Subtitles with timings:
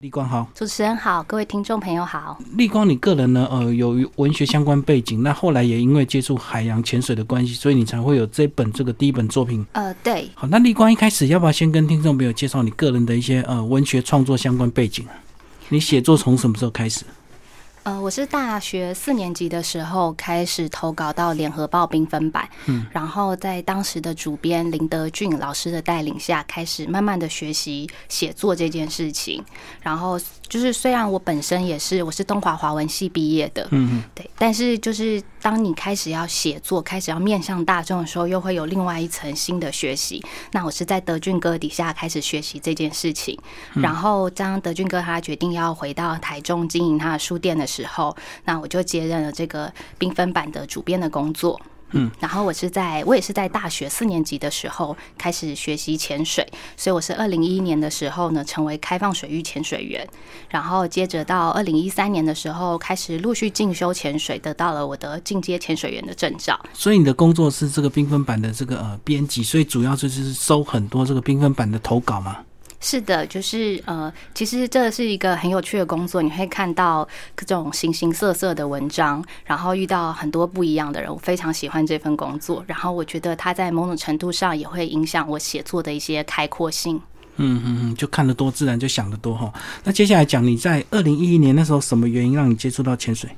[0.00, 2.38] 立光好，主持人好，各位听众朋友好。
[2.52, 9.66] 立光，你个人呢，呃，有文学相关背景，那后来也因为接触海洋潜水的关系，所以你才会有这本这个第一本作品。
[9.72, 10.30] 呃，对。
[10.36, 15.18] 好，那立光一开始要不要先跟听众朋友介绍你个人的一些呃文学创作相关背景啊？
[15.68, 17.04] 你写作从什么时候开始？
[17.88, 29.42] 呃，我是大学四年级的时候开始投稿到联合报缤纷版，嗯，然后在当时的主编林德俊老师的带领下，开始慢慢的学习写作这件事情，
[29.80, 30.20] 然后。
[30.48, 40.24] 就是虽然我本身也是我是东华华文系毕业的，嗯，对，但是就是当你开始要写作，开始要面向大众的时候，又会有另外一层新的学习。
[40.52, 43.38] 那我是在德俊哥底下开始学习这件事情，
[43.74, 47.77] 然后当德俊哥他决定要回到台中经营他的书店的时候，
[48.44, 51.60] 那我就接任了这个缤纷版的主编的工作。
[51.92, 56.46] 嗯，然后我是在我也是在大学四年级的时候开始学习潜水，
[56.76, 60.06] 所以我是二零一一年的时候呢成为开放水域潜水员，
[60.50, 66.60] 然后接着到二零一三年的时候开始陆续进修潜水，得到了我的进阶潜水员的证照。
[66.74, 72.36] 所以你的工作是这个缤纷版的这个呃编辑，所以主要就是收很多这个缤纷版的投稿嘛。
[72.90, 81.12] 是的，就是呃，其实这是一个很有趣的工作，你会看到各种形形色色的文章，然后遇到很多不一样的人。
[81.12, 86.96] 我非常喜欢这份工作，然后我觉得它在某种程度上也会影响我写作的一些开阔性。
[87.36, 89.52] 嗯嗯嗯，就看得多，自然就想得多哈。
[89.84, 93.28] 那接下来讲，你在二零一一年那时候，什么原因让你接触到潜水？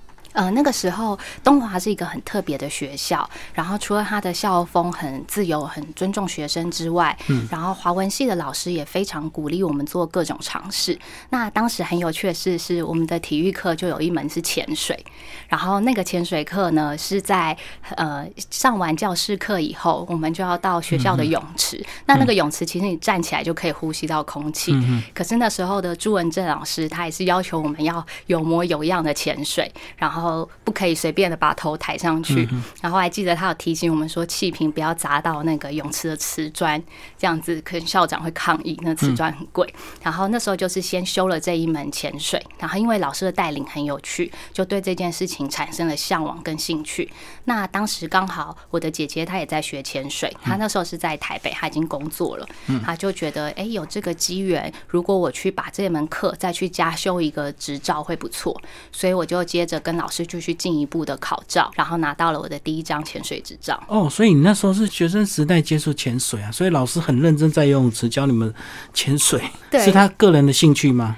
[0.40, 10.98] 呃，那个时候东华是一个很特别的学校，然后除了他的校风很自由、很尊重学生之外，嗯，然后华文系的老师也非常鼓励我们做各种尝试。
[11.28, 14.98] 那当时很有趣的事是，我们的体育课就有一门是潜水，
[15.46, 17.54] 然后那个潜水课呢是在
[17.96, 21.84] 呃上完教室课以后，我们就要到学校的泳池。
[22.06, 24.74] 那那个泳池其实你站起来就可以呼吸到空气，
[25.12, 30.29] 可是那时候的朱文正老师他也是要求我们要有模有样的潜水，然后。
[30.64, 32.48] 不可以随便的把头抬上去，
[32.80, 36.82] 然后还记得他有提醒我们说气瓶不要砸到那个泳池的瓷砖，
[37.18, 39.72] 这样子可能校长会抗议，那瓷砖很贵。
[40.02, 47.10] 然后那时候就是先修了这一门潜水，然后因为老师的带领很有趣，就对这件事情产生了向往跟兴趣。
[47.44, 52.46] 那当时刚好我的姐姐她也在学潜水，她那时候是在台北，她已经工作了，
[52.84, 58.60] 她就觉得哎有这个机缘，如果我去把这门课再去加修一个执照会不错，
[58.92, 63.82] 所以我就接着跟老师就去进一步的考照，然后拿到了我的第一张潜水执照。
[63.86, 68.52] 哦，所以你那时候是学生时代接触潜水啊，所以老师很认真在游泳池教你们
[68.92, 69.40] 潜水，
[69.72, 71.16] 是他个人的兴趣吗？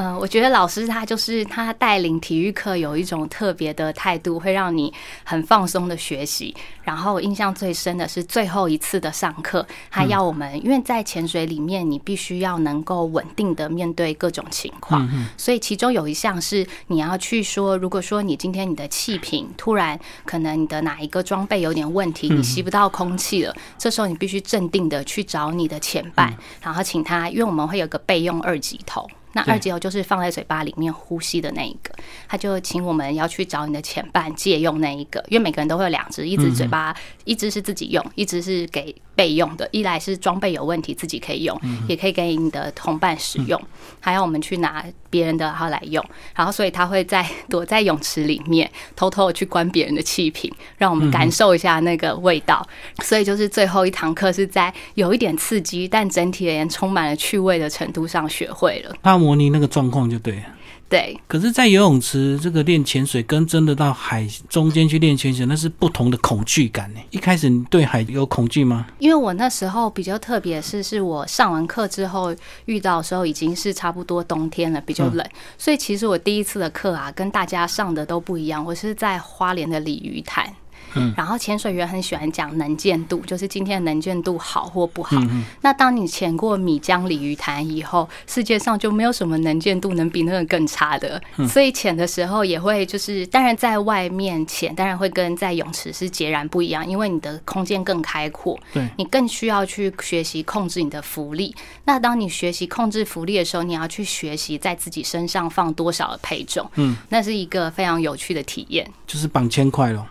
[0.00, 4.94] 嗯，我觉得老师他就是他带领体育课有一种特别的态度，会让你
[5.24, 6.54] 很放松的学习。
[6.84, 15.04] 然后印象最深的是最后一次的上课，他要我们，因为在潜水里面，你必须要能够稳定的面对各种情况，
[15.36, 26.32] 所以其中有一项是你要去说，如果说你今天你的气瓶突然可能你的哪一个装备有点问题，你吸不到空气了，这时候你必须镇定的去找你的前伴，
[26.62, 29.04] 然后请他，因为我们会有个备用二级头。
[29.32, 31.94] 那二级头就是放在嘴巴里面呼吸的那一个，
[32.28, 38.94] 他就请我们要去找你的前伴借用那一个，因为每个人都会有两只，一只嘴巴，一只是自己用，一只是给。
[39.18, 43.60] 备用的，一来是装备有问题自己可以用，也可以给你的同伴使用，
[43.98, 46.04] 还要我们去拿别人的然后来用，
[46.36, 52.64] 然后所以他会在躲在泳池里面偷偷的去关别人的气瓶，让我们感受一下那个味道。
[53.02, 58.94] 所以就是最后一堂课是在有一点刺激，但整体而言充满了趣味的程度上学会了。
[59.02, 60.40] 他模拟那个状况就对。
[60.88, 67.00] 对，可是，在游泳池这个练潜水，跟真的到海中间去练潜水，那是不同的恐惧感呢。
[67.10, 68.86] 一开始你对海有恐惧吗？
[68.98, 72.34] 因为我那时候比较特别，是是我上完课之后
[72.64, 75.26] 遇到的时候，已经是差不多冬天了，比较冷，
[75.58, 78.64] 所以其实我第一次的课啊，跟大家上的都不一样。
[78.64, 80.50] 我是在花莲的鲤鱼潭。
[80.94, 85.16] 嗯，然后潜水员很喜欢讲能见度，就是今天的能见度好或不好。
[85.60, 91.20] 那当你潜过米江鲤鱼潭以后，世界上就没有什么能见度能比那个更差的。
[91.48, 101.54] 所以潜的时候也会就是，当然在外面潜，当然会跟在泳池是截然不一样，因为你的空间更开阔，对你更需要去学习控制你的浮力。
[101.84, 106.68] 那当你学习控制浮力的时候，你要去学习在自己身上放多少的配重。
[106.76, 110.06] 嗯，那是一个非常有趣的体验，就是绑千块咯。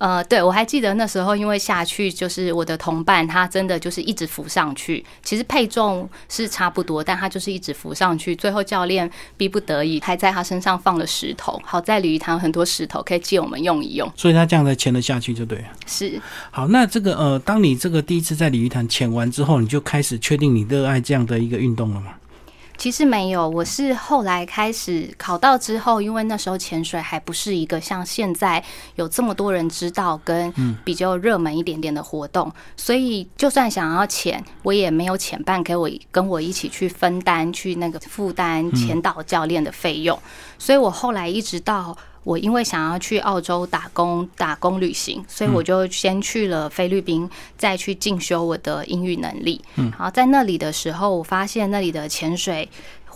[0.00, 5.04] 呃，对，我还记得那时候，因为下去就是我的同伴，他真的就是一直浮上去。
[5.22, 8.34] 其实配重是差不多，但他就是一直浮上去。
[8.34, 11.60] 最后教练逼不得已，还在他身上放了石头。
[11.62, 15.64] 好在鲤鱼潭很多石头可以借我们用一用，所以他这样才潜得下去，就对了。
[15.86, 16.18] 是。
[16.50, 22.14] 好，那这个呃，当你这个第一次在鲤鱼潭潜完之后，你就开始确定你热爱这样的一个运动了吗？
[22.80, 30.50] 其实没有，我是后来开始考到之后，因为那时候潜水还不是一个像现在有这么多人知道跟
[30.82, 40.18] 比较热门一点点的活动，所以就算想要潜，我也没有潜伴给我跟我一起去分担去那个负担潜导教练的费用，
[40.58, 41.94] 所以我后来一直到。
[42.30, 47.28] 我因为想要去澳洲打工打工旅行，所以我就先去了菲律宾，
[47.58, 49.60] 再去进修我的英语能力。
[49.74, 52.68] 嗯，然后在那里的时候，我发现那里的潜水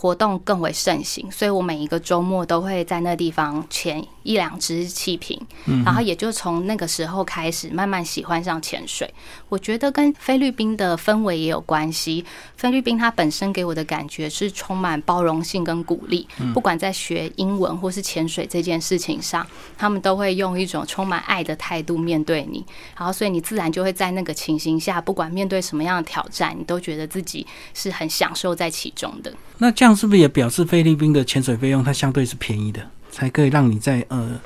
[0.05, 5.41] 活动更为盛行，所以我每一个周末都会在那地方潜一两只气瓶。
[5.65, 9.11] 嗯，然后也就从那个时候开始，慢慢喜欢上潜水。
[9.49, 12.23] 我觉得跟菲律宾的氛围也有关系。
[12.55, 19.43] 菲律宾它本身给我的感觉是充满包容性跟鼓励，不管在学英文或是潜水这件事情上，
[19.75, 22.63] 他们都会用一种充满爱的态度面对你，
[22.95, 29.33] 然后所以你自然就会在那个情形下，不管面对什么样的挑战，你都觉得自己是很享受在其中的。
[29.57, 34.39] 那这样是不是也表示菲律宾的潜水费用它相对是便宜的，才可以让你在呃？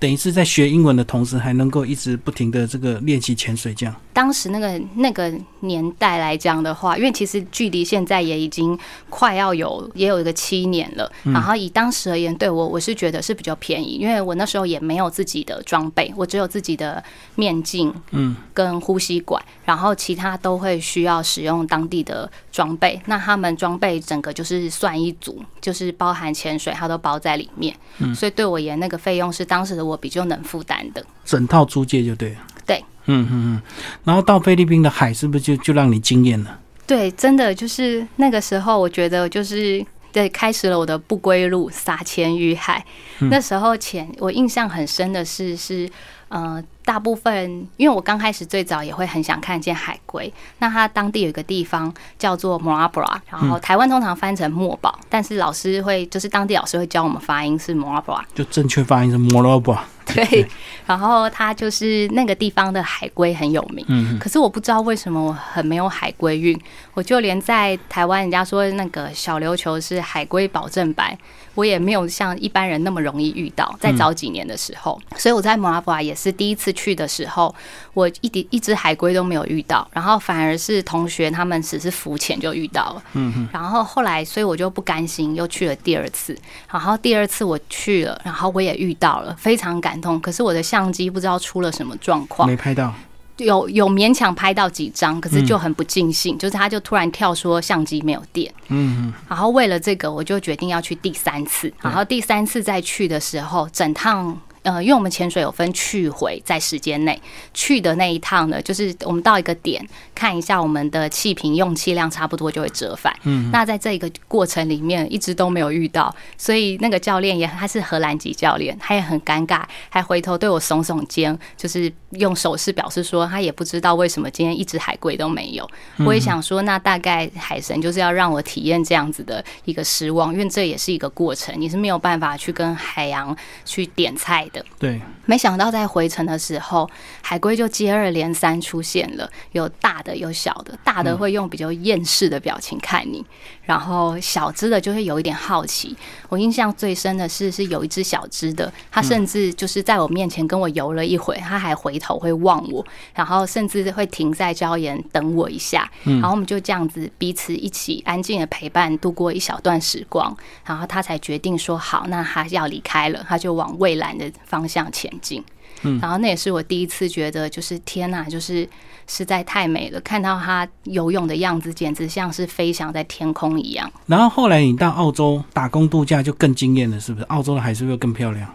[0.00, 3.94] 等于是在学英文的同时，还能够一直不停的这个练习潜水，这样。
[4.12, 8.76] 当时那个那个年代来讲的话，因为其实距离现在也已经
[9.08, 11.10] 快要有也有一个七年了。
[11.24, 17.02] 然后以当时而言，对我我是觉得是比较便宜，因为我那时候也没有自己的装备，我只有自己的
[17.36, 23.00] 面镜，嗯，跟呼吸管，然后其他都会需要使用当地的装备。
[23.06, 27.74] 那他们装备整个就是算一组，就是包含潜水，它都包在里面。
[27.98, 29.87] 嗯，所以对我而言，那个费用是当时的。
[29.88, 32.36] 我比较能负担的，整套租借就对了。
[32.66, 33.62] 对，嗯嗯嗯。
[34.04, 36.58] 然后到菲律宾的海，是不是就就让你惊艳了？
[36.86, 42.84] 对，真的就是那个时候，我觉得就是对，开始了我的不归路，撒钱于海。
[43.30, 45.88] 那时候钱，我印象很深的是是
[46.28, 46.62] 呃。
[46.88, 50.32] 大部分，因为我刚开始最早也会很想看见海龟。
[50.58, 59.80] 那它当地有一个地方叫做 Morabra，然后台湾通常翻成墨宝，但是老师会就是当地老师会教我们发音是 Morabra，就正确发音是 Morabra。
[60.08, 60.48] 对，
[60.86, 63.84] 然后它就是那个地方的海龟很有名。
[63.88, 66.58] 嗯，可是我不知道为什么我很没有海龟运，
[66.94, 71.14] 我就连在台湾人家说那个小琉球是海龟保证版，
[71.54, 73.76] 我也没有像一般人那么容易遇到。
[73.78, 76.72] 在早几年的时候，所以我在 Moabra 也是第一次。
[76.78, 77.52] 去的时候，
[77.92, 83.02] 我一滴一只海龟都没有遇到，然后反而是同学他们只是浮潜就遇到了。
[83.14, 83.48] 嗯哼。
[83.52, 86.38] 然后后来，所以我就不甘心，又去了第二次。
[86.70, 90.20] 然后第二次我去了，然后我也遇到了，非常感动。
[90.20, 92.94] 可是我的相机不知道出了什么状况，没拍到。
[93.38, 98.52] 有有勉强拍到几张，可是就很不尽兴，就是他就突然跳说相机没有电。
[98.68, 99.12] 嗯嗯。
[99.28, 101.72] 然后为了这个，我就决定要去第三次。
[101.80, 104.38] 然后第三次再去的时候，整趟。
[104.62, 107.20] 呃，因为我们潜水有分去回，在时间内
[107.54, 113.14] 去的那一趟呢，就是我们到一个点看一下我们的气瓶用气量差不多就会折返。
[113.24, 125.68] 嗯，那在这个过程里面一直都没有遇到，所以那个教练也他是荷兰籍教练，他也很尴尬，还回头对我耸耸肩，就是用手势表示说他也不知道为什么今天一只海龟都没有。
[126.06, 134.64] 我也想说，那大概海神就是要让我体验这样子的一个失望，因为这也是一个过程，你是没有办法去跟海洋去点菜的。
[134.78, 136.88] 对，没想到在回程的时候，
[137.22, 143.24] 海龟就接二连三出现了，有大的有小的，大的会用比较厌世的表情看你，
[143.62, 145.96] 然后小只的就会有一点好奇。
[146.28, 164.30] 我印象最深的是，是有一只小只的，它甚至就是在我面前跟我游了一会，它还回头会望我，然后甚至会停在礁岩等我一下，然后我们就这样子彼此一起安静的陪伴度过一小段时光，然后他才决定说好，那他要离开了，他就往蔚蓝的。
[164.44, 165.42] 方向前进，
[165.82, 168.68] 嗯，然后那也是我第一次觉得，就是天呐，就是
[169.06, 173.90] 实在太美了，看到他游泳的样子，简直像是飞翔在天空一样。
[174.06, 177.24] 然后后来你到澳洲打工度假就更惊艳了，是不是？
[177.26, 178.48] 澳洲的海是不是更漂亮？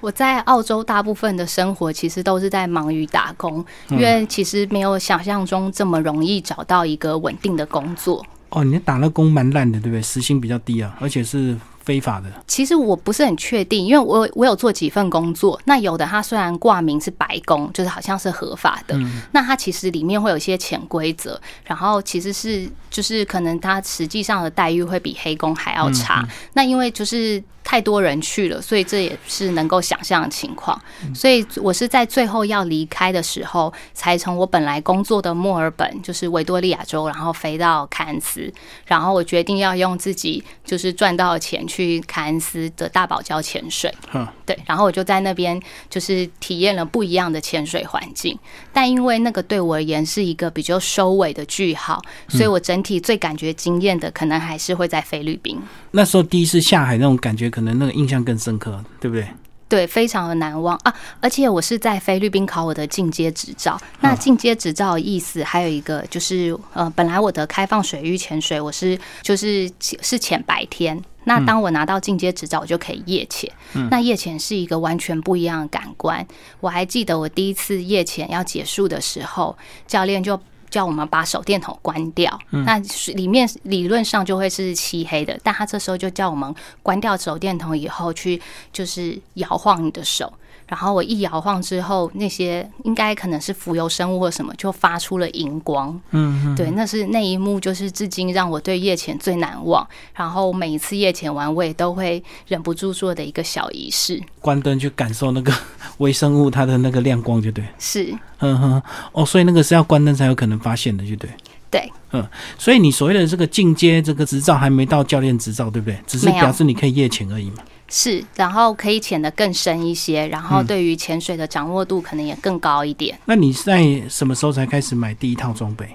[0.00, 8.24] 我在澳洲大部分的生活其实都是在忙于打工，因为其实没有想象中这么容易找到一个稳定的工作。
[8.48, 10.02] 哦，你打那工蛮烂的，对不对？
[10.02, 11.56] 时薪比较低啊，而且是。
[11.84, 15.60] 非法的，其实我不是很确定，因为我我有做几份工作。
[15.64, 18.96] 那有的它虽然挂名是白宫，就是好像是合法的，
[19.32, 26.26] 那它其实里面会有一些潜规则，然后其实是就是可能它实际上的待遇会比黑工还要差。
[26.54, 27.42] 那因为就是。
[27.64, 30.76] 太多人去了，所以这也是能够想象的情况。
[31.14, 38.52] 所以我是在最后要离开的时候，才从我本来工作的墨尔本，就是维多利亚州，然后飞到凯恩斯，
[38.84, 43.92] 然后我决定要用自己就是赚到的钱去凯恩斯的大堡礁潜水。
[44.12, 48.38] 嗯，对，然后我就在那边就是体验了不一样的潜水环境，
[48.72, 55.58] 但因为那个对我而言是一个比较收尾的句号，所以我整体最感觉惊艳的可能还是会在菲律宾。
[55.92, 59.26] 那时候第一次下海那种感觉，可能那个印象更深刻，对不对？
[59.72, 60.94] 对，非常的难忘啊！
[61.18, 63.80] 而且我是在菲律宾考我的进阶执照。
[64.02, 73.50] 那进阶执照的意思还有一个就是，呃，本来我的开放水域潜水我是就是是潜白天，那当我拿到进阶执照，我就可以夜潜。
[73.90, 76.26] 那夜潜是一个完全不一样的感官。
[76.60, 80.38] 我还记得我第一次夜潜要结束的时候，教练就。
[80.72, 82.78] 叫我们把手电筒关掉，那
[83.14, 85.38] 里面理论上就会是漆黑的。
[85.44, 86.52] 但他这时候就叫我们
[86.82, 88.40] 关掉手电筒以后，去
[88.72, 90.32] 就是摇晃你的手。
[90.72, 96.00] 然后我一摇晃之后，那些应该可能是浮游生物或什么，就发出了荧光。
[96.12, 99.86] 嗯，对，那是那一幕，就是至今让我对夜潜最难忘。
[100.14, 105.52] 然后每一次夜潜完，我也都会忍不住做的一个小仪式：关灯去感受那个
[105.98, 107.62] 微生物它的那个亮光，就对。
[107.78, 111.28] 是，嗯哼，哦，所以那个是要关灯才有可能发现的，就对。
[111.70, 112.26] 对，嗯，
[112.56, 115.98] 所以你所谓的这个进阶这个执照还没到教练执照，对不对？
[116.06, 117.56] 只是表示你可以夜潜而已嘛。
[117.94, 123.18] 是，然后可以潜得更深一些，然后对于潜水的掌握度可能也更高一点。
[123.26, 125.86] 那你在什么时候才开始买第一套装备？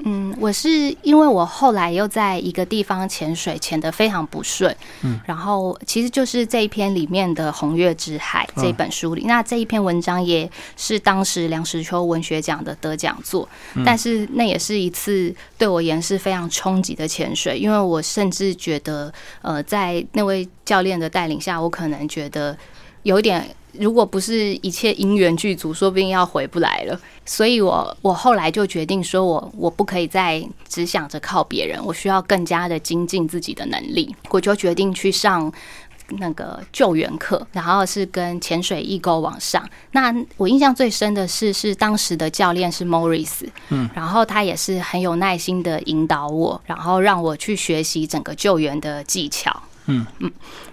[0.00, 0.68] 嗯，我是
[1.02, 4.74] 因为我后来又在一个地方潜水，潜的非常不顺。
[5.02, 13.48] 嗯，然后其实就是这一篇里面的《红月之海》这本书里，那这一篇文章也是当时梁实秋文学奖的得奖作。
[13.84, 22.56] 但是那也是一次对我言是非常冲击的潜水，因为我甚至觉得，呃，在那位教练的带领下，我可能觉得
[23.02, 23.48] 有点。
[23.80, 27.00] 如果不是一切因缘具足，说不定要回不来了。
[27.24, 34.14] 所以，我我后来就决定说，我我不可以再只想着靠别人，我需要更加的精进自己的能力。
[34.30, 35.52] 我就决定去上
[36.18, 39.68] 那个救援课，然后是跟潜水义工往上。
[39.90, 49.62] 那我印象最深的是，是当时的教练是 Morris，嗯，然后他也是很有耐心的引导我，然后让我去学习整个救援的技巧。
[49.88, 50.30] 嗯嗯，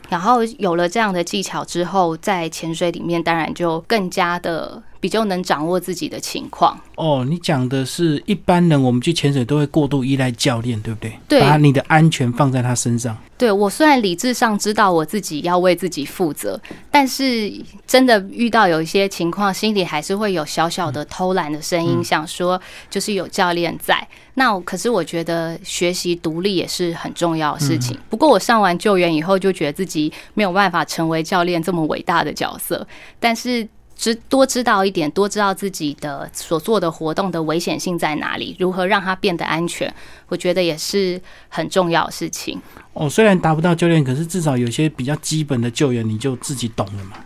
[0.09, 6.79] 然后有了这样的技巧之后，在潜水里面当然就更加的比较能掌握自己的情况。
[6.95, 11.11] 哦，你讲的是一般人，我们去潜水都会过度依赖教练，对不对？
[11.27, 13.17] 对，把你的安全放在他身上。
[13.37, 16.57] 对我虽然理智上知道我自己要为自己负责，
[16.89, 17.51] 但是
[17.85, 24.07] 真的遇到有一些情况，心里还是会有小小的偷懒的声音，想说就是有教练在。
[24.35, 27.97] 那可是我觉得学习独立也是很重要的事情。
[28.09, 32.87] 不过我上完救援以后，就觉得自己没有办法成为教练这么伟大的角色。
[33.19, 39.93] 但是知多知道一点，多知道自己的所做的活动的危险性在哪里，如何让它变得安全，
[40.27, 42.61] 我觉得也是很重要的事情。
[42.93, 47.17] 哦，虽然达不到教练，可是至少有些比较基本的救援，你就自己懂了嘛，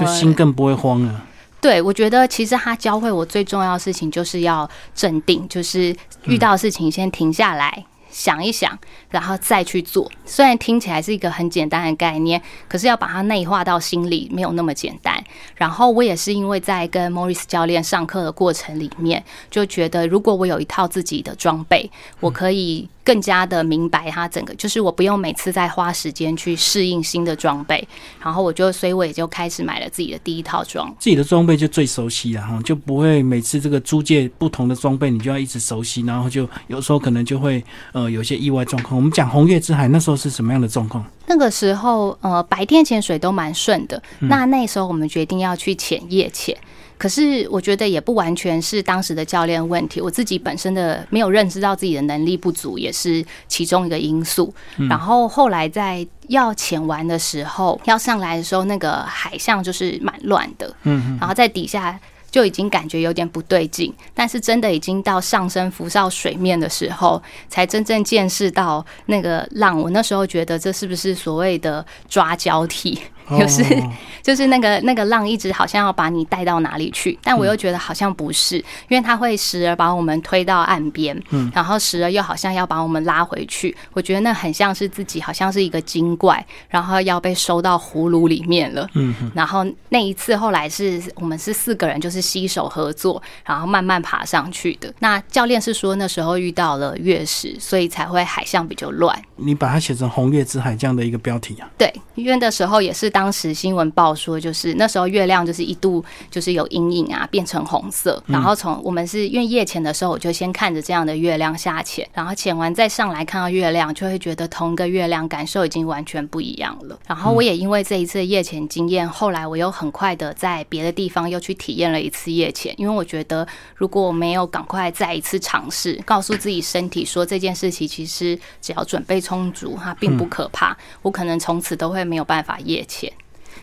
[0.00, 1.24] 就心更不会慌了。
[1.60, 8.78] 对，我觉得其实他教会我最重要的事情就是要镇定，就是遇到事情先停下来想一想，
[9.10, 10.10] 然后再去做。
[10.24, 15.22] 虽然听起来是一个很简单的概念，可是要把它内化到心里没有那么简单。
[15.54, 22.88] 然后我也是因为在跟 Morris 教练上课的过程里面，就觉得如果我有一套自己的装备，我可以。
[23.04, 27.88] 更加的明白它整个，就是我不用每次再花时间去适应新的装备，
[28.20, 30.94] 然后我就，所以我也就开始买了自己的第一套装。
[30.98, 37.64] 自己的装备就最熟悉了哈，就不会每次这个租借不同的装备，你就要一直熟悉，然后就有时候可能就会
[38.06, 38.94] 有些意外状况。
[38.94, 41.02] 我们讲红月之海那时候是什么样的状况？
[41.26, 46.54] 那个时候呃白天潜水都蛮顺的，那那时候我们决定要去潜夜潜。
[46.98, 54.52] 可是我觉得也不完全是当时的教练问题，我自己本身的没有认知到自己的能力不足，也是其中一个因素。
[54.90, 61.98] 然后后来在要潜完的时候，要上来的时候，那个海象就是蛮乱的，嗯，然后在底下。
[62.38, 69.76] 就已经感觉有点不对劲，但是真的已经到上升浮上水面的时候，才真正见识到那个浪。
[69.76, 72.96] 我那时候觉得这是不是所谓的抓交替？
[73.30, 73.64] 就是
[74.22, 78.56] 就是那个那个浪一直好像要把你带到哪里去，但我又觉得好像不是，
[78.88, 83.74] 因为它会时而把我们推到岸边，嗯，然后时而又好像要把我们拉回去。
[83.92, 94.92] 我觉得那很像是自己好像是一个精怪，然后要被收到葫芦里面了，嗯，然后那一次后来是我们是四个人，就是携手合作，然后慢慢爬上去的。
[94.98, 99.16] 那教练是说那时候遇到了月食，所以才会海象比较乱。
[99.36, 101.68] 你把它写成“红月之海”这样的一个标题啊？
[101.78, 108.22] 对，因为的时候也是当时新闻报说，就是那时候月亮就是一度就是有阴影啊，变成红色。
[108.28, 116.96] 然后从我们是因为夜潜的时候，我就先看着这样的月亮下潜，然后潜完再上来看到月亮，就会觉得同一个月亮感受已经完全不一样了。
[117.08, 123.44] 然后我也因为这一次夜潜经验，后来我又很快的在别的地方又去体验了一次夜潜，因为我觉得
[123.74, 133.07] 如果我没有赶快再一次尝试，告诉自己身体说这件事情其实只要准备充足，它并不可怕，我可能从此都会没有办法夜潜。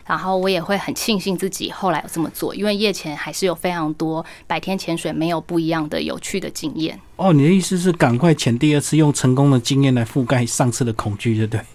[0.05, 6.99] 然后我也会很庆幸自己后来有这么做，因为夜潜还是有非常多白天潜水没有不一样的有趣的经验。
[7.15, 11.65] 哦，你的意思是赶快潜第二次，用成功的经验来覆盖上次的恐惧，对不对？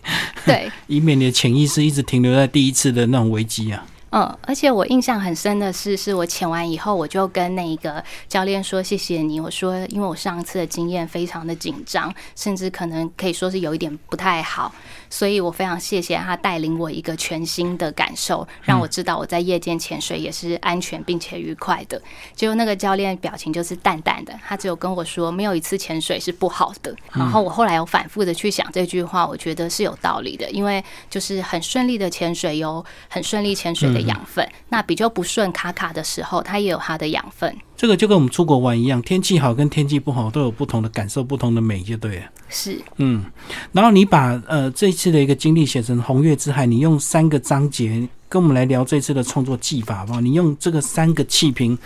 [0.47, 3.85] 对， 以免你的潜意识一直停留在第一次的那种危机啊。
[4.13, 14.75] 嗯，而且我印象很深的是，是我潜完以后，我就跟那个教练说：“谢谢你。”我说：“因为我上次的经验非常的紧张，甚至可能可以说是有一点不太好。”
[15.11, 22.00] 所以我非常谢谢他带领我一个全新的感受，让我知道我在夜间潜水也是安全并且愉快的。
[22.35, 26.95] 结果那个教练表情就是淡淡的，他只有跟我说没有一次潜水是不好的。
[27.12, 37.55] 然后我后来有反复的去想这句话，我觉得是有道理的，因为就是很顺利的潜水有很顺利潜水的养分，那比较不顺卡卡的时候，它也有它的养分。
[37.81, 42.25] 这个就跟我们出国玩一样，天气好跟天气不好都有不同的感受，不同的美，就对了。
[42.51, 43.25] 是，嗯，
[43.73, 50.21] 然后你把呃这次的一个经历写成《红月之海》，你用三个章节跟我们来聊这次的创作技法，好不好？
[50.21, 51.79] 你用这个三个气瓶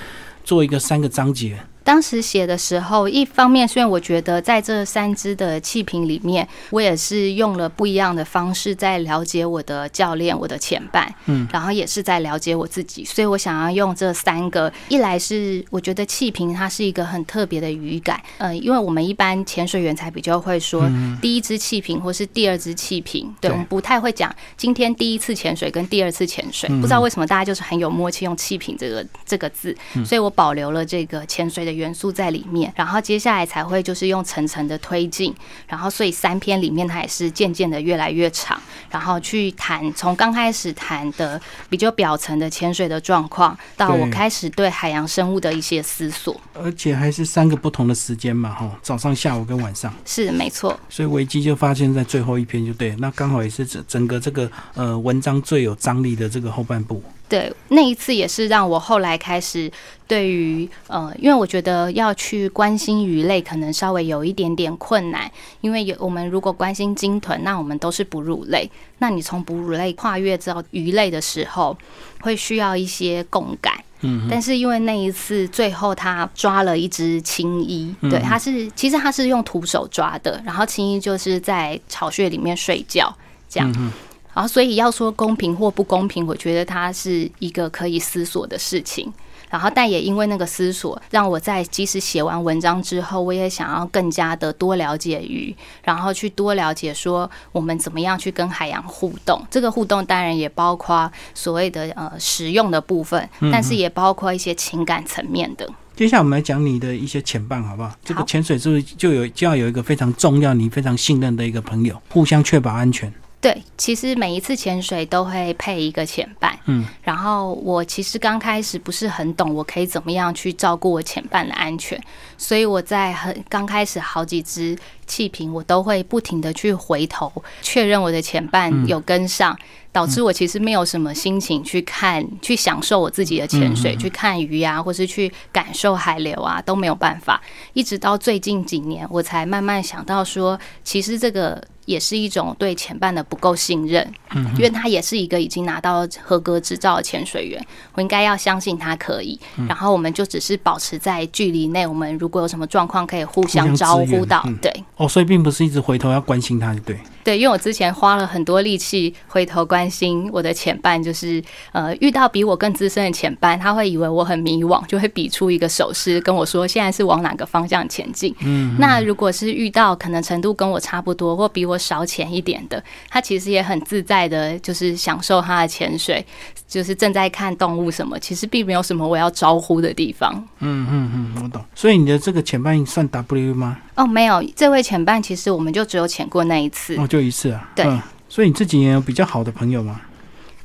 [0.43, 1.57] 做一个三个章节。
[1.85, 31.74] 当时写的时候，一方面虽然我觉得在这三支的气瓶里面，我也是用了不一样的方式在了解我的教练、我的前伴，嗯，然后也是在了解我自己，所以我想要用这三个，一来是我觉得气瓶它是一个很特别的语感，呃，因为我们一般潜水员才比较会说第一支气瓶或是第二支气瓶，对我们不太会讲今天第一次潜水跟第二次潜水，不知道为什么大家就是很有默契用气瓶这个这个字，所以我保留了这个潜水的。
[31.75, 35.35] 元素在里面，然后接下来才会就是用层层的推进，
[35.67, 38.59] 然后所以三篇里面它也是渐渐的越来越长，
[38.91, 57.03] 然后去谈从刚开始谈的比较表层的潜水的状况，到我开始对海洋生物的一些思索，而且还是三个不同的时间嘛，哈，早上、下午跟晚上，是没错，所以危机就发现在最后一篇就对，那刚好也是整整个这个呃文章最有张力的这个后半部。
[57.27, 59.71] 对，那一次也是让我后来开始
[60.07, 65.29] 对于呃，因为我觉得要去关心鱼类，可能稍微有一点点困难。
[65.63, 68.71] 因为有我们如果关心鲸豚，那我们都是哺乳类。
[68.99, 71.77] 那你从哺乳类跨越到鱼类的时候，
[72.21, 73.75] 会需要一些共感。
[74.03, 74.29] 嗯。
[74.31, 83.13] 但是因为那一次最后他抓了一只青衣，对，他是其实他是用徒手抓的，然后青衣就是在巢穴里面睡觉，
[83.49, 83.93] 这样。
[84.35, 89.13] 然后，所以要说公平或不公平，我觉得它是一个可以思索的事情。
[89.51, 99.41] 然后，但也因为那个思索，让我在即使写完文章之后，我也想要更加的多了解鱼，然后去多了解说我们怎么样去跟海洋互动。
[99.49, 105.69] 这个互动当然也包括所谓的呃实用的部分，但是也包括一些情感层面的。
[105.95, 107.93] 接下来我们来讲你的一些前伴，好不好？
[108.05, 113.13] 这个潜水是不是就有就要有一个非常重要、你非常信任的一个朋友，互相确保安全。
[113.45, 122.03] 对，其实每一次潜水都会配一个潜伴，嗯，然后我其实刚开始不是很懂，我可以怎么样去照顾我潜伴的安全，
[122.39, 124.75] 所以我在很刚开始好几只
[125.07, 127.31] 气瓶，我都会不停的去回头
[127.61, 129.55] 确认我的潜伴有跟上，
[129.93, 137.43] 导致我其实没有什么心情去看、去享受我自己的潜水，去看鱼啊，或是去感受海流啊，都没有办法。
[137.75, 141.63] 一直到最近几年，我才慢慢想到说，其实这个。
[141.87, 149.39] 也是一种对前半的不够信任，嗯，因为他也是一个已经拿到合格执照的潜水员，我应该要相信他可以。
[149.69, 154.73] 然后我们就只是保持在距离内，我们如果有什么状况可以互相招呼到，对。
[154.97, 156.99] 哦，所以并不是一直回头要关心他，对。
[157.25, 168.35] 对，因为我之前花了很多力气回头关心我的前伴，就是呃遇到比我更资深的前伴，他会以为我很迷惘，就会比出一个手势跟我说现在是往哪个方向前进。
[168.41, 176.25] 嗯，那如果是遇到可能程度跟我差不多或比我少浅一点的，他其实也很自在的，就是享受他的潜水，
[176.69, 180.35] 就是正在看动物什么，其实并没有什么我要招呼的地方。
[180.61, 181.65] 嗯嗯嗯，我懂。
[181.75, 183.79] 所以你的这个前伴算 W 吗？
[183.95, 186.97] 哦，没有，这位前伴其实我们就只有潜过那一次。
[186.97, 187.71] 哦，就一次啊。
[187.75, 187.87] 对。
[188.29, 190.01] 所以你这几年有比较好的朋友吗？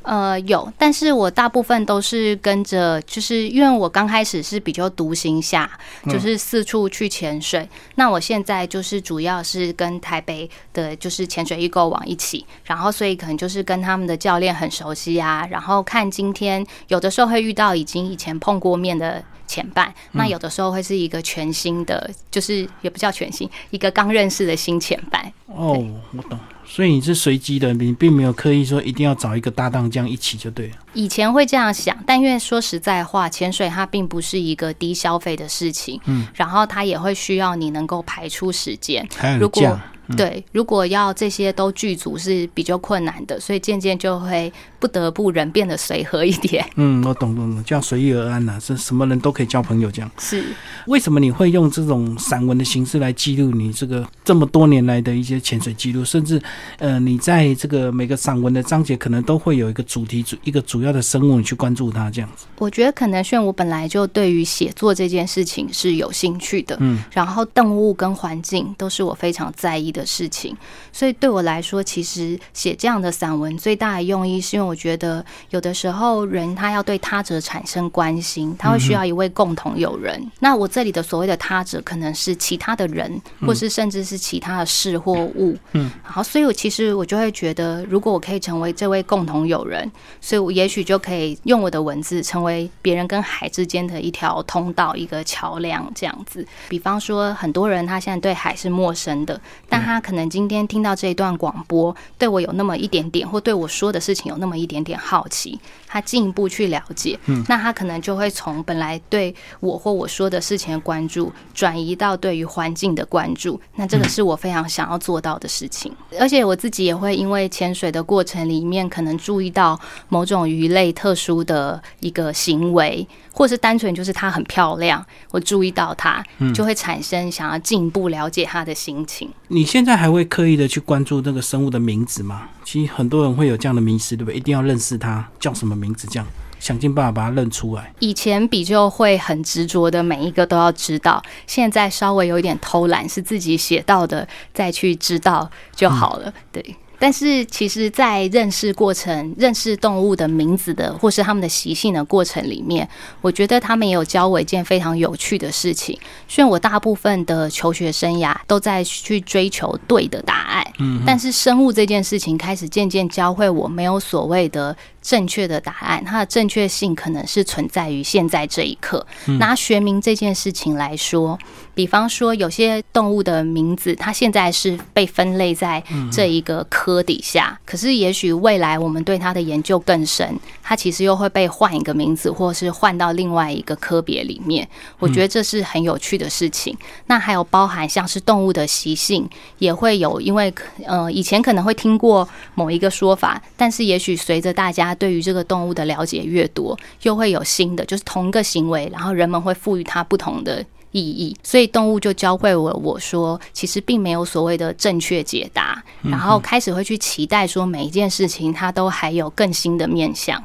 [0.10, 5.70] 呃，有，但是我大部分都是跟着，就是因为我刚开始是比较独行下，
[6.06, 7.70] 就是四处去潜水。
[7.94, 25.32] 那我现在就是主要是跟台北的，就是潜水易购网一起，然后所以可能就是跟他们的教练很熟悉啊，然后看今天有的时候会遇到已经以前碰过面的前伴，那有的时候会是一个全新的，就是也不叫全新，一个刚认识的新前伴。
[25.46, 25.78] 哦，
[26.18, 26.40] 我懂。
[26.72, 30.76] 所以你是随机的，你并没有刻意说一定要找一个搭档这样一起就对了。
[30.94, 39.08] 以前会这样想，但因为说实在话，潜水它并不是一个低消费的事情，嗯，然后它也会需要你能够排出时间。
[39.40, 39.80] 如果
[40.18, 46.66] 对，如果要这些都剧组是比较困难的，所以渐渐就会不得不人变得随和一点。
[46.76, 50.12] 嗯，我懂懂懂，这样随遇而安呐，是什么人都可以交朋友这样。
[50.18, 50.44] 是，
[50.88, 56.04] 为什么你会用这种散文的形式来记录你这个这么多年来的一些潜水记录？
[56.04, 56.42] 甚至，
[56.80, 62.46] 呃，你在这个每个散文的章节可能都会有一个主题主一个主要的生物，你去关注它这样子。
[62.58, 70.06] 我觉得可能炫我本来就对于写作这件事情是有兴趣的，嗯，然后动物跟环境都是我非常在意的。
[70.10, 70.58] 事情，
[70.92, 80.24] 所以对我来说，其实写这样的散文最大的用意，是因为我觉得有的时候人他要对他者产生关心，他会需要一位共同友人。
[80.40, 85.58] 那我这里的所谓的他者，可能是其他的人，或是甚至是其他的事或物。
[85.72, 96.46] 嗯，好，所以我其实我就会觉得，如果我可以成为这位共同友人，所以我也许就可以用我的文字成为别人跟海之间的一条通道，一个桥梁这样子。
[96.68, 113.60] 比方说，很多人他现在对海是陌生的，但他可能今天听到这一段广播，对我有那么一点点，或对我说的事情有那么一点点好奇，他进一步去了解，嗯，那他可能就会从本来对我或我说的事情的关注，转移到对于环境的关注。
[113.76, 123.08] 那这个是我非常想要做到的事情，而且我自己也会因为潜水的过程里面，可能注意到某种鱼类特殊的一个行为。
[123.32, 129.30] 或是单纯就是她很漂亮，我注意到她，就会产生想要进一步了解她的心情。
[129.48, 132.50] 你现在还会刻意的去关注那个生物的名字吗？
[132.64, 134.38] 其实很多人会有这样的迷失，对不对？
[134.38, 136.28] 一定要认识它叫什么名字，这样
[136.60, 137.94] 想尽办法把它认出来。
[138.00, 146.34] 以前比就会很执着的每一个都要知道，现在稍微有一点偷懒，是自己写到的再去知道就好了。
[146.52, 146.76] 对。
[147.00, 152.88] 但是，其实，在认识过程、认识动物的名字的，或是他们的习性的过程里面，
[153.22, 155.98] 我觉得他们也有教我一件非常有趣的事情。
[156.28, 164.76] 虽然我大部分的求学生涯都在去追求对的答案，嗯，但是生物这件事情开始渐渐教会我，没有所谓的。
[165.02, 169.06] 正确的答案，它的正确性可能是存在于现在这一刻。
[169.40, 171.40] 拿学名这件事情来说，
[171.74, 175.82] 比方说有些动物的名字，它现在是被分类在
[176.12, 184.68] 这一个科底下，可是也许未来我们对它的研究更深，它其实又会被换一个名字，或是换到另外一个科别里面。
[185.00, 186.78] 我觉得这是很有趣的事情。
[187.08, 190.54] 那还有包含像是动物的习性，也会有，因为
[190.86, 194.89] 呃以前可能会听过某一个说法，但是也许随着大家。
[194.96, 201.36] 对于这个动物的了解越多，又会有新的，就是同一个行为，然后人们会赋予它不同的意义。
[201.44, 210.44] 所以动物就教会我，我说其实并没有所谓的正确解答，然后开始会去期待说每一件事情它都还有更新的面向。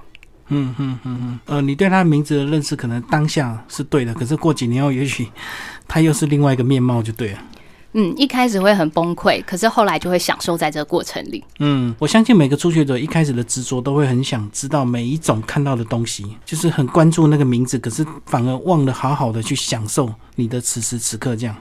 [0.48, 5.26] 嗯嗯嗯嗯，呃，你对它名字的认识可能当下是对的，可是过几年后，也许
[5.88, 7.38] 它又是另外一个面貌，就对了。
[7.94, 11.42] 嗯，一开始会很崩溃，可是后来就会享受在这个过程里。
[11.60, 21.36] 嗯，我相信每个初学者一开始的执着都会很想知道每一种看到的东西，就是很关注那个名字，可是反而忘了好好的去享受你的此时此刻。
[21.36, 21.56] 这样，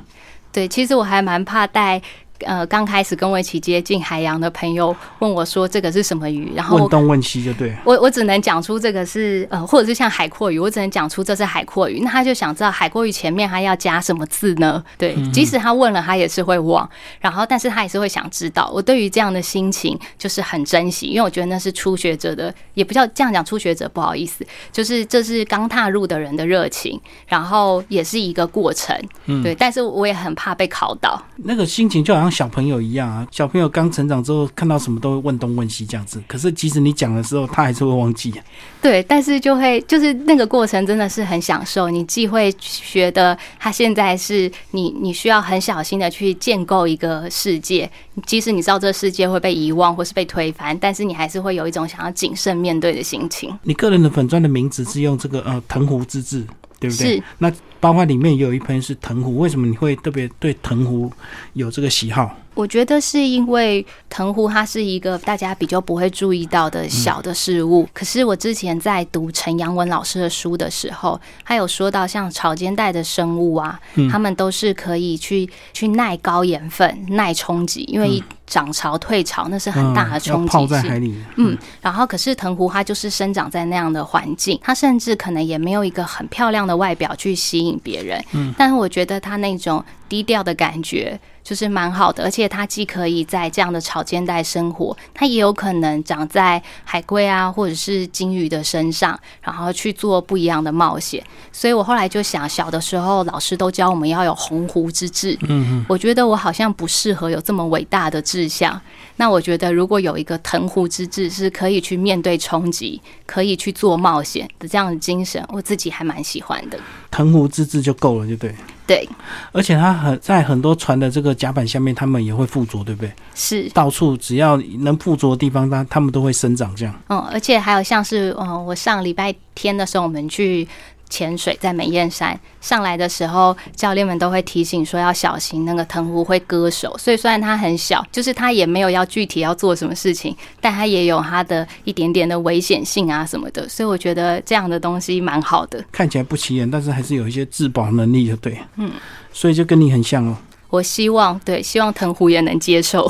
[0.51, 2.01] 对，其实我还蛮怕带。
[2.39, 7.73] 呃，刚开始跟我一起接近海洋的朋友问我说：“这个是什么鱼？”然后问东问西就对。
[7.85, 12.01] 我我只能讲出这个是呃，或者是像海阔鱼，我只能讲出这是海阔鱼。
[12.01, 14.83] 那他就想知道海阔鱼前面还要加什么字呢？
[14.97, 16.89] 对，即使他问了，他也是会忘。
[17.21, 18.69] 然后，但是他也是会想知道。
[18.73, 28.93] 我对于这样的心情就是很珍惜，因为我觉得那是初学者的，也不叫这样讲初学者不好意思，就是这是刚踏入的人的热情，然后也是一个过程。
[29.27, 29.55] 嗯，对。
[29.55, 31.23] 但是我也很怕被考到。
[31.37, 32.32] 那个心情就好像。
[32.33, 36.21] 小朋友一样啊，小朋友刚成长之后，看到什么都会问东问西这样子。
[36.27, 38.33] 可是即使你讲的时候，他还是会忘记。
[38.81, 41.89] 对，但是就会就是那个过程真的是很享受。
[41.89, 47.89] 你既会觉得他现在是你，你需要很小心的去建构一个世界，
[48.25, 53.57] 即使你知道这个世界会被遗忘或是被推翻，但是你还是会有一种想要谨慎面对的心情。
[53.63, 56.45] 你个人的粉钻的名字是用这个呃藤壶之字。
[56.79, 57.15] 对不对？
[57.15, 57.23] 是。
[57.37, 57.49] 那
[57.83, 61.11] 包括里面有一盆是藤壶，为什么你会特别对藤壶
[61.51, 62.33] 有这个喜好？
[62.53, 67.87] 我觉得是因为藤壶它是一个大家比较不会注意到的小的事物。
[67.93, 73.79] 可是我之前在读陈阳文老师的书的时候，他有说到像草间带的生物啊，
[74.11, 81.15] 他们都是可以去去耐高盐分、耐冲击，因为涨潮退潮那是很大的冲击泡在海里。
[81.37, 88.23] 嗯，然后可是藤壶它就是生长在那样的环境，它甚至可能也没有一个很漂亮的外表去吸引别人。
[88.33, 91.19] 嗯，但是我觉得它那种低调的感觉。
[91.43, 101.21] 就是蛮好的，而且它既可以在这样的草间带生活，它也有可能长在海龟啊或者是金鱼的身上，然后去做不一样的冒险。
[101.51, 108.79] 所以我后来就想，小的时候老师都教我们要有鸿鹄之志，嗯嗯，我觉得我好像不适合有这么伟大的志向。
[109.17, 116.79] 那我觉得如果有一个藤壶之志，是可以去面对冲击，可以去做冒险的这样的精神，我自己还蛮喜欢的。
[117.11, 118.55] 藤壶之志就够了，就对。
[118.85, 119.07] 对，
[119.51, 123.11] 而且它很在很多船的这个甲板下面，他们也会附着，对不对？
[123.33, 126.93] 是，到处只要能附着的地方，它它们都会生长这样。
[127.09, 130.67] 嗯，而且还有像是，嗯，我上礼拜天的时候，我们去。
[131.13, 136.97] 潜水在美艳山上来的时候，教练们都会提醒说要小心，那个藤壶会割手。
[136.97, 143.69] 所以虽然它很小，就是它也没有要具体要做什么事情，但它也有它的一点点的危险性啊什么的。
[143.69, 145.85] 所以我觉得这样的东西蛮好的。
[145.91, 148.57] 看起来不起眼，但是还是有一些自保能力的，对。
[148.77, 148.89] 嗯，
[149.31, 150.35] 所以就跟你很像哦。
[150.71, 153.07] 我希望对，希望藤壶也能接受。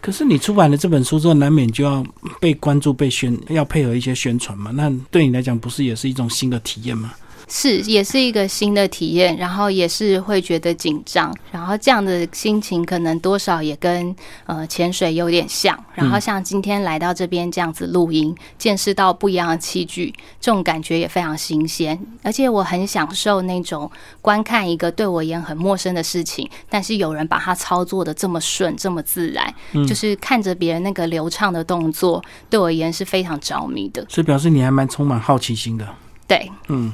[0.00, 2.04] 可是你出版了这本书之后，难免就要
[2.38, 4.70] 被关注、被宣，要配合一些宣传嘛。
[4.72, 7.12] 那对你来讲，不是也是一种新的体验吗？
[7.48, 14.14] 是，也是一个新的体验，然后也是会觉得紧张，然后这样的心情可能多少也跟
[14.46, 29.54] 呃潜水有点像，然后像今天来到这边这样子录音，见识到不一样的器具，这种感觉也非常新鲜，而且我很享受那种观看一个对我而言很陌生的事情，但是有人把它操作的这么顺，这么自然，
[29.86, 35.86] 就是看着别人那个流畅的动作，对我而言是非常着迷的，所以表示你还蛮充满好奇心的。
[36.26, 36.92] 对，嗯，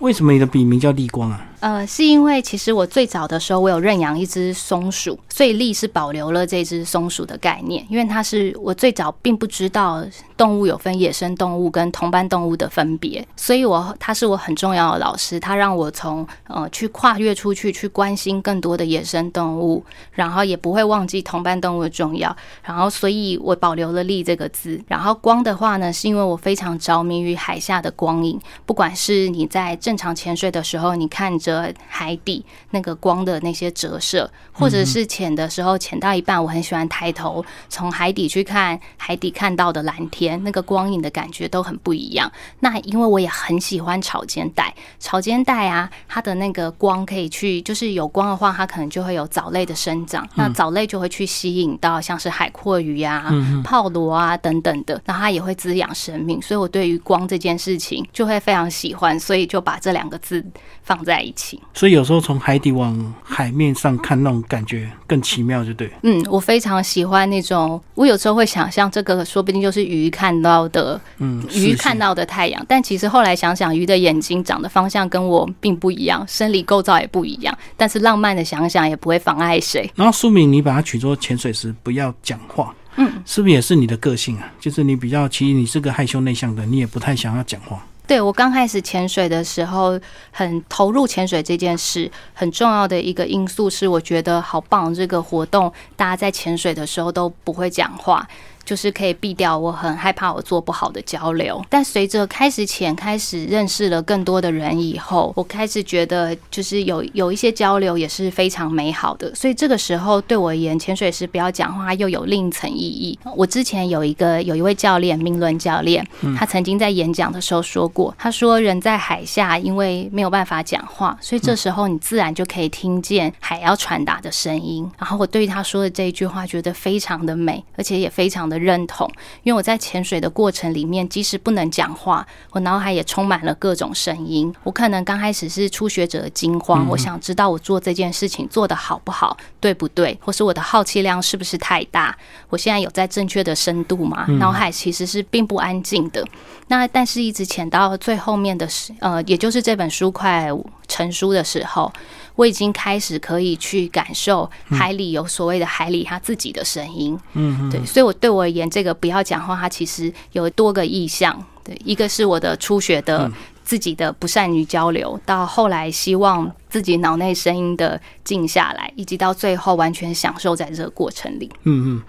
[0.00, 1.46] 为什么你的笔名叫立光啊？
[1.64, 10.04] 呃，是因为其实我最早的时候，我有认养一只松鼠，所以力是保留了这只松鼠的概念，因为它是我最早并不知道
[10.36, 24.78] 动物有分野生动物跟同伴动物的分别，所以我他是我很重要的老师，他让我从呃去跨越出去，去关心更多的野生动物，然后也不会忘记同伴动物的重要，然后所以我保留了“力”这个字。
[24.86, 31.53] 然后光的话呢，是因为我非常着迷于海下的光影，不管是你在正常潜水的时候，你看着。
[31.88, 42.30] 海底那个光的那些折射，或者是潜的时候潜到一半，我很喜欢抬头从海底去看海底看到的蓝天，那个光影的感觉都很不一样。
[42.60, 53.30] 那因为我也很喜欢草间带，草间带啊，它的那个光可以去，就是有光的话，它可能就会有藻类的生长，那藻类就会去吸引到像是海阔鱼啊、
[53.62, 56.40] 泡螺啊等等的，那它也会滋养生命。
[56.40, 60.44] 所以我对于光这件事情就会非常喜欢，所以就把这两个字
[60.82, 61.43] 放在一起。
[61.72, 65.90] 所以有时候从海底往海面上看，那种感觉更奇妙，就对。
[66.02, 67.80] 嗯，我非常喜欢那种。
[67.94, 72.64] 我有时候会想象，这个说不定就是鱼看到的，嗯，鱼看到的太阳。
[72.68, 77.56] 但其实后来想想，鱼的眼睛长的方向跟我并不一样，生理构造也不一样。
[77.76, 79.90] 但是浪漫的想想也不会妨碍谁。
[79.94, 84.52] 然后书名你把它取作潜水时不要讲话，嗯，是不是也是你的个性啊？
[84.60, 87.84] 就是你比较，其实你是个害羞内向的，你也不太想要讲话。
[88.06, 89.98] 对我刚开始潜水的时候，
[90.30, 98.28] 很投入潜水这件事，很重要的一个因素是，我觉得好棒，这个活动大家在潜水的时候都不会讲话。
[98.64, 109.34] 就是可以避掉我很害怕我做不好的交流，但随着开始潜，开始认识了更多的人以后，我开始觉得就是有有一些交流也是非常美好的。
[109.34, 113.18] 所以这个时候对我而言，潜水时不要讲话又有另一层意义。
[113.36, 116.06] 我之前有一个有一位教练，明伦教练，
[116.38, 124.90] 他曾经在演讲的时候说过，他说人在海下因为没有办法讲话，所以这时候你自然就可以听见海要传达的声音。
[124.98, 128.53] 然后我对于他说的这一句话觉得非常的美，而且也非常的。
[128.54, 129.10] 的认同，
[129.42, 134.54] 因为我在潜水的过程里面，即使不能讲话，我脑海也充满了各种声音。
[134.62, 142.16] 我可能刚开始是初学者的惊慌，我想知道我做这件事情做得好不好，对不对，或是我的好奇量是不是太大？
[142.48, 144.24] 我现在有在正确的深度吗？
[144.38, 146.24] 脑海其实是并不安静的。
[146.68, 150.48] 那但是一直潜到最后面的时，呃，也就是这本书快
[150.86, 151.92] 成书的时候。
[152.36, 163.30] 我已经开始可以去感受海里有所谓的海里他自己的声音，嗯，对，所以我对我而言，这个不要讲话，它其实有多个意向，对，一个是我的初学的
[163.64, 171.48] 自己的不善于交流，到后来希望自己脑内声音的静下来，以及到最后完全享受在这个过程里。
[171.62, 172.02] 嗯嗯，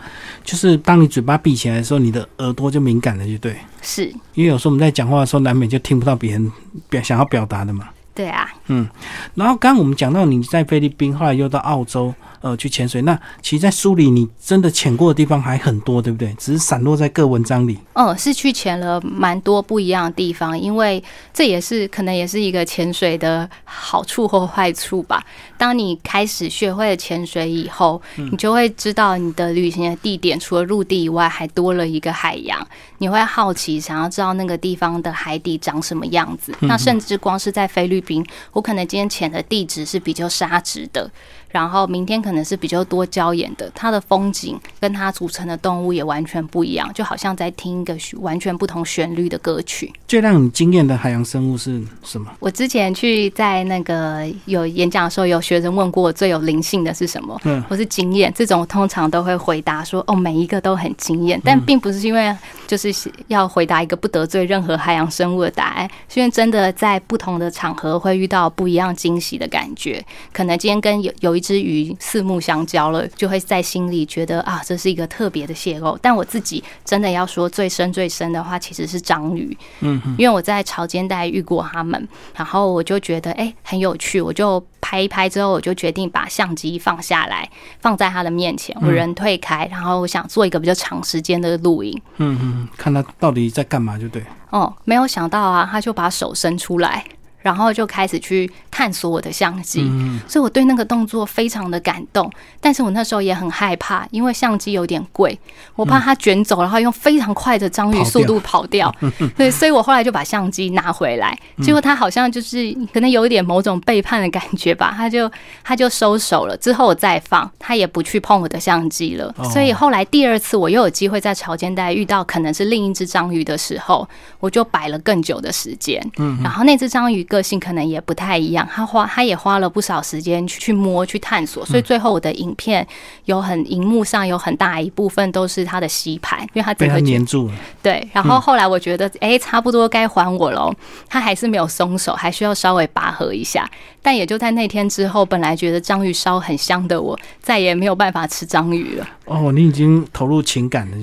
[0.44, 4.08] 就是当你嘴巴闭起来的时候，你的耳朵就敏感了，就对，是。
[4.34, 6.52] 因为有时候我们在讲话的时候，难免就听不到别人
[6.90, 7.90] 表想要表达的嘛。
[8.14, 8.88] 对啊，嗯，
[9.36, 13.02] 然后刚刚我们讲到你在菲律宾，后来又到澳洲，呃，去潜水。
[13.04, 16.34] 那其实，在书里你真的潜过的地方还很多，对不对？
[16.40, 17.78] 只是散落在各文章里。
[17.94, 25.24] 嗯，是去潜了蛮多不一样的地方，因为这也是可能也是一个潜水的好处或坏处吧。
[25.58, 32.66] 当你开始学会了潜水以后，你就会知道你的旅行的地点除了陆地以外，还多了一个海洋。
[32.98, 36.54] 你会好奇，想要知道那个地方的海底长什么样子。
[36.62, 38.26] 那甚至光是在菲律宾，
[38.56, 41.12] 我可能今天潜的地址是比较沙质的。
[41.50, 49.92] 然后明天可能是比较多礁岩的，它的风景跟它组成的动物也完全不一样，就好像在听一个完全不同旋律的歌曲。
[50.08, 52.32] 最让你惊艳的海洋生物是什么？
[52.40, 57.40] 我之前去在那个有演讲的时候，有学生问过我最有灵性的是什么？
[57.46, 62.36] 嗯，我是经验，这种通常都会回答说哦，每一个都很惊艳，但并不是因为
[62.68, 62.94] 就是
[63.28, 70.04] 要回答一个不得罪任何海洋生物的答案，是因为真的在不同的场合会遇到不一样惊喜的感觉。
[70.32, 71.46] 可能今天跟有有一。
[71.46, 75.96] 只鱼四目相交了，就会在心里觉得啊，这是一个特别的邂逅。
[76.02, 79.56] 但我自己真的要说最深最深的话，其实是章鱼。
[79.82, 87.48] 嗯，因为我在潮间带遇过他们，然后我就觉得哎很有趣，我就拍一拍之后，我就决定把相机放下来，
[87.80, 92.02] 放在他的面前，我人退开，然后我想做一个比较长时间的录影。
[92.18, 94.24] 嗯嗯，看他到底在干嘛就对。
[94.50, 97.06] 哦，没有想到啊，他就把手伸出来。
[97.46, 99.88] 然后就开始去探索我的相机，
[100.28, 102.28] 所以我对那个动作非常的感动。
[102.60, 105.40] 但是我那时候也很害怕，因为相机有点贵，
[105.76, 108.92] 我怕它卷走，然后用非常快的章鱼速度跑掉。
[109.38, 111.38] 对，所以我后来就把相机拿回来。
[111.62, 115.32] 结果他好像就是可能有一点某种背叛的感觉吧，他就
[115.64, 116.58] 他就收手了。
[116.58, 119.32] 之后我再放，他也不去碰我的相机了。
[119.54, 126.04] 所以后来第二次我又有机会在潮间带遇到可能是另一只章鱼的时候，我就摆了更久的时间。
[126.18, 127.24] 嗯，然后那只章鱼。
[127.36, 132.88] 个性可能也不太一样，他花他也花了不少时间去去摸去探索，所以最后我的影片
[133.26, 137.54] 有很荧幕上有很大一部分都是他的吸盘，因为他整个粘住了。
[137.84, 140.74] 对，然后后来我觉得哎，差不多该还我喽，
[141.10, 143.70] 他还是没有松手，还需要稍微拔河一下。
[144.02, 149.08] 但也就在那天之后，本来觉得章鱼烧很香的我，再也没有办法吃章鱼了。
[149.26, 150.98] 哦，你已经投入情感了，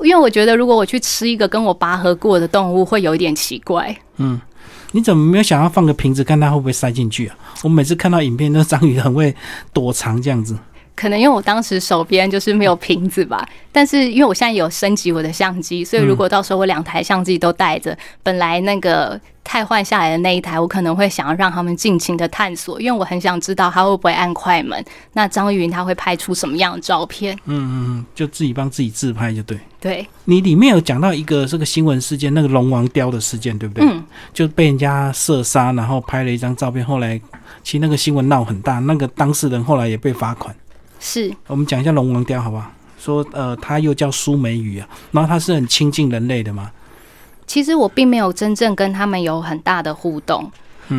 [0.00, 3.96] 因为我觉得如果我去吃一个跟我拔河过的动物，会有一点奇怪。
[4.16, 4.40] 嗯。
[4.92, 7.36] 你怎么没有想要放个瓶子，看它会不会塞进去啊？
[7.62, 9.34] 我每次看到影片，那章鱼很会
[9.72, 10.56] 躲藏这样子。
[10.98, 19.20] 可能因为我当时手边就是没有瓶子吧，但是因为我现在有升级我的相机，所以如果到时候我两台相机都带着，本来那个。
[19.44, 24.84] 太换下来的那一台，我可能会想要让他们尽情的探索，因为我很想知道他会不会按快门。
[25.14, 27.34] 那张云他会拍出什么样的照片？
[27.46, 29.58] 嗯嗯，就自己帮自己自拍就对。
[29.80, 33.88] 对，你里面有讲到一个这个新闻事件，那个龙王雕的事件，对不对？
[33.88, 37.18] 嗯，就被人家射杀，然后拍了一张照片，后来
[37.64, 40.54] 其实那个新闻闹很大，那个当事人后来也被罚款。
[40.98, 42.70] 是，我们讲一下龙王雕好不好？
[42.98, 46.70] 说呃，它又叫苏梅鱼啊，然后它是很亲近人类的嘛。
[47.46, 50.50] 其实我并没有真正跟他们有很大的互动。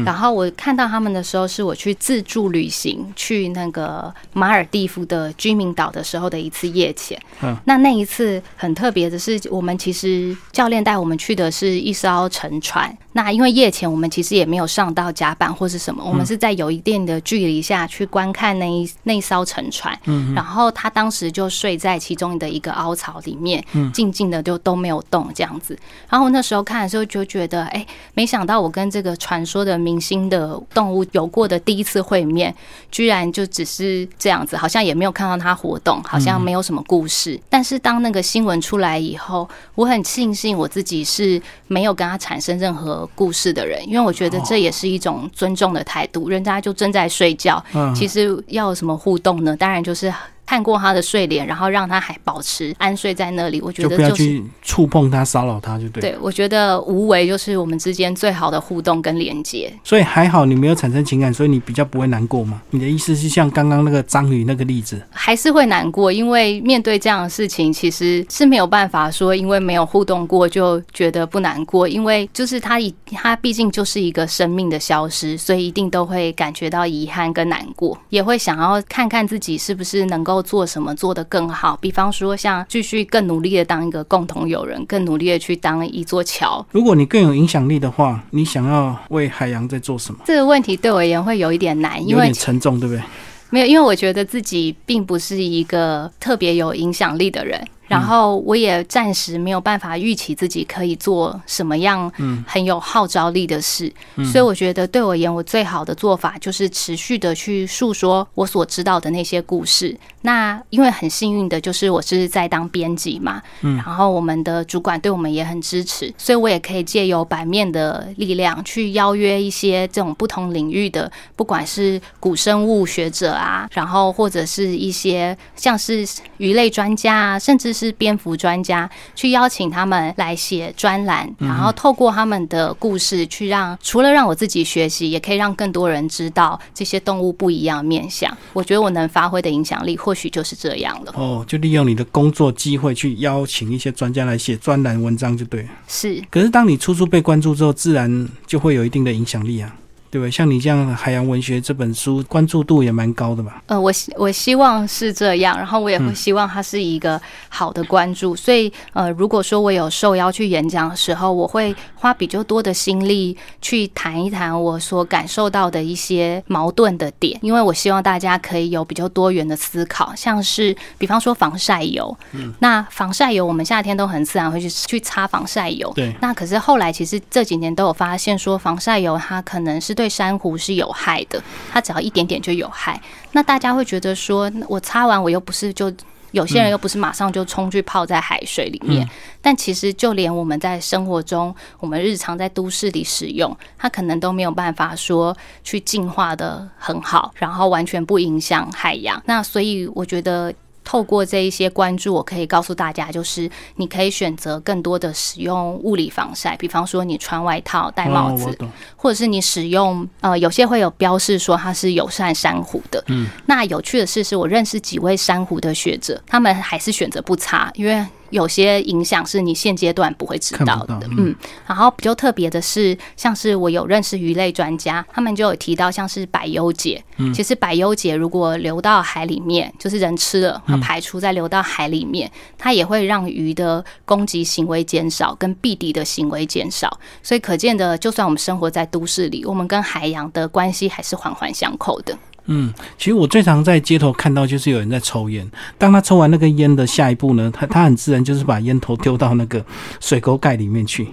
[0.05, 7.19] 然后我看到他们的时候，是我去自助旅行去那个马尔蒂夫的居民岛的时候的一次夜潜。
[7.41, 12.95] 嗯，那那一次很特别的是，我们其实教练带我们去的是一艘沉船。
[13.13, 19.97] 那因为夜潜，我们其实也没有上到甲板或是什么，我们是在有一定的距离下去观看那一那艘沉船。
[20.05, 25.77] 嗯，然后他当时就睡在其中的一个凹槽里面，静静的就都没有动这样子。
[26.07, 29.78] 然后那时候看的时候就觉得，哎，没想到我跟这个传说的。
[29.79, 32.53] 明星的动物有过的第一次会面，
[32.91, 37.39] 居然就只是这样子，好像也没有看到他活动，好像没有什么故事。
[37.49, 46.29] 但是当那个新闻出来以后，我很庆幸我自己是没有跟他产生任何故事的人，因为我觉得这也是一种尊重的态度。
[46.29, 47.63] 人家就正在睡觉，
[47.95, 49.55] 其实要有什么互动呢？
[49.55, 50.13] 当然就是。
[50.49, 56.01] 看过他的睡莲，然后让他还保持安睡在那里，我觉得就是不要去触碰他、骚扰他，就对。
[56.01, 59.71] 对，我觉得无为就是我们之间最好的互动跟连接。
[59.83, 62.59] 所以还好你没有产生情感，所以你比较不会难过嘛。
[62.71, 86.65] 你的意思是像刚刚那个章鱼那个例子，还是会难过，因为面对这样的事情，其实是没有办法说，因为没有互动过就觉得不难过，因为就是他以他毕竟就是一个生命的消失，所以一定都会感觉到遗憾跟难过，也会想要看看自己是不是能够做什么做得更好，比方说像继续更努力的当一个共同友人，更努力的去当一座桥。
[86.71, 90.19] 如果你更有影响力的话，你想要为海洋在做什么？
[90.25, 93.03] 这个问题对我而言会有一点难，因有为点沉重，对不对？
[93.51, 97.59] 没有，因为我觉得自己并不是一个特别有影响力的人，
[97.89, 102.09] 然后我也暂时没有办法预期自己可以做什么样
[102.47, 103.91] 很有号召力的事，
[104.31, 109.97] 所以我觉得对我而言，我最好的做法就是持续的去诉说我所知道的那些故事。
[110.21, 126.05] 那因为很幸运的就是我是在当编辑嘛，然后我们的主管对我们也很支持，所以我也可以借由版面的力量去邀约一些这种不同领域的，不管是古生物学者啊，然后或者是一些像是
[126.37, 138.35] 鱼类专家啊，甚至是蝙蝠专家，去邀请他们来写专栏，然后透过他们的故事，去让除了让我自己学习，也可以让更多人知道这些动物不一样的面相。
[138.53, 141.13] 我觉得我能发挥的影响力，或许就是这样了。
[141.15, 145.69] 哦，就利用你的工作机会去邀请一些专家来写专栏文章，就对了。
[145.87, 149.73] 是，可是当你处处被关注之后，自然就会有一定的影响力啊，
[150.11, 150.31] 对不对？
[150.31, 153.61] 像你这样《海洋文学》这本书，关注度也蛮高的吧？
[153.67, 158.35] 呃，我希我希望是这样，然后我也会希望它是一个好的关注。
[158.35, 183.01] 所以，呃，如果说我有受邀去演讲的时候，我会花比较多的心力去谈一谈我所感受到的一些矛盾的点，因为我希望大家可以有比较多元的思考，像是比方说防晒油，嗯那防晒油我们夏天都很自然会去去擦防晒油，对那可是后来其实这几年都有发现说，防晒油它可能是对珊瑚是有害的，它只要一点点就有害。
[183.33, 185.91] 那大家会觉得说，我擦完我又不是就。
[186.31, 189.03] 有些人又不是马上就冲去泡在海水里面，
[189.41, 199.19] 但其实就连我们在生活中，我们日常在都市里使用，它可能都没有办法说去净化的很好，然后完全不影响海洋。
[199.25, 200.53] 那所以我觉得。
[200.89, 213.03] 透过这一些关注，我可以告诉大家，就是你可以选择更多的使用物理防晒，比方说你穿外套、戴帽子，哦或者是你使用呃，有些会有标示说它是友善珊瑚的。
[213.05, 220.99] 嗯，那有趣的是，是我认识几位珊瑚的学者，他们还是选择不擦，因为有些影响是你现阶段不会知道的。
[221.17, 221.35] 嗯，
[221.67, 227.03] 然后比较特别的是，像是我有认识鱼类专家，他们就有提到，像是百忧解。
[227.17, 236.99] 嗯其实百忧解如果流到海里面，就是人吃了，嗯排出再流到海里面，它也会让鱼的攻击行为减少，跟避敌的行为减少。
[237.21, 242.17] 所以可见的，就算我们生活在都市里，我们跟海洋的关系还是环环相扣的。
[242.49, 245.49] 嗯，其实我最常在街头看到就是有人在抽烟。
[245.77, 249.63] 当他抽完那个烟的下一步呢，他他很自然就是把烟头丢到那个
[249.99, 251.07] 水沟盖里面去。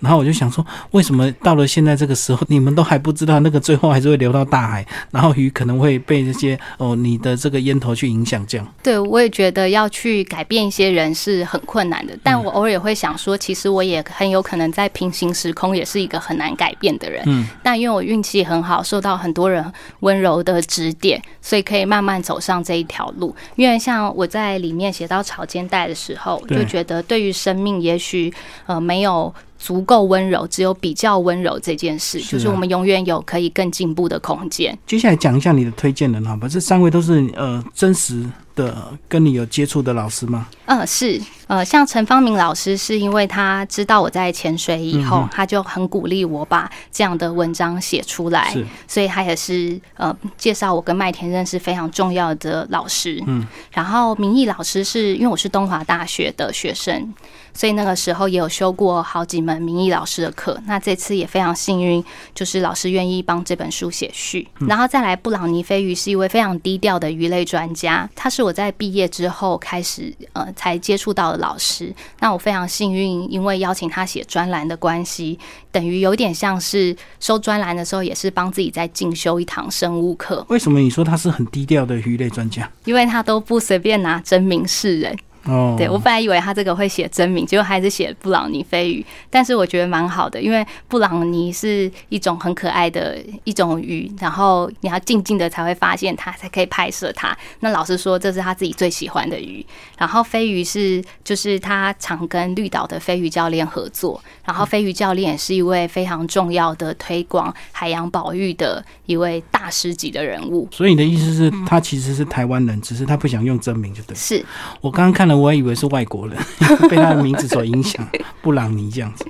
[0.00, 8.66] 然后我就想说，为什么到了现在这个时候，你们都还不知道那个最后还是会流到大海，然后鱼可能会被这些哦你的这个烟头去影响这样。
[8.82, 17.22] 对，我也觉得要去改变一些人是很困难的，但我偶尔也会想说，其实我也很有可能在平行时空也是一个很难改变的人。
[17.26, 19.64] 嗯，但因为我运气很好，受到很多人
[20.00, 23.34] 温柔的指点，所以可以慢慢走上这一条路。
[23.56, 28.32] 因为像我在里面写到草间带的时候，就觉得对于生命，也许
[28.66, 29.34] 呃没有。
[29.60, 34.76] 足够温柔，只有比较温柔这件事，是啊就是我们永远有可以更进步的空间。
[34.86, 36.48] 接下来讲一下你的推荐人好吧？
[36.48, 38.24] 这三位都是呃真实
[38.56, 40.48] 的跟你有接触的老师吗？
[40.64, 48.56] 嗯，是，呃，像陈方明老师，是因为他知道我在潜水以后，嗯他就很鼓励我把这样的文章写出来，
[48.88, 53.22] 所以他也是呃介绍我跟麦田认识非常重要的老师。
[53.26, 57.12] 嗯，然后明义老师是因为我是东华大学的学生，
[57.52, 60.60] 所以那个时候也有修过好几门明义老师的课。
[60.66, 64.46] 那这次也非常幸运，就是老师愿意帮这本书写序。
[64.68, 71.94] 然后再来，布朗尼飞鱼是一位非常低调的鱼类专家，他是我在毕业之后开始呃才接触到的老师。
[72.18, 75.38] 那我非常幸运，因为邀请他写专栏的关系，
[75.72, 82.70] 等于有点像是收专栏的时候，也是帮自己在进修一堂生物课，为什么你说他是很低调的鱼类专家？
[82.84, 85.16] 因为他都不随便拿真名示人。
[85.44, 89.04] 哦，对我本来以为他这个会写真名，结果还是写布朗尼飞鱼。
[89.30, 97.36] 但是我觉得蛮好的，因为布朗尼是一种很可爱的一种鱼，然后你要静静的才会发现它，才可以拍摄它。
[97.60, 99.64] 那老师说这是他自己最喜欢的鱼。
[99.96, 110.68] 然后飞鱼是就是他常跟绿岛的飞鱼教练合作，然后飞鱼教练也是一位非常重要的推广海洋保育的一位大师级的人物。
[110.70, 114.16] 所以你的意思是，他其实是台湾人，只是他不想用真名，就对。
[114.16, 114.44] 是
[114.80, 116.36] 我刚刚看了，我还以为是外国人，
[116.90, 118.06] 被他的名字所影响，
[118.42, 119.24] 布朗尼这样子。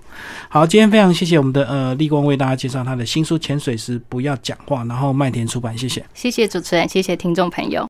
[0.48, 6.04] 好，今天非常谢谢我们的呃立光为大家介绍他的新书《潜水时不要讲话》，然后麦田出版，谢谢。
[6.12, 7.88] 谢谢主持人，谢谢听众朋友。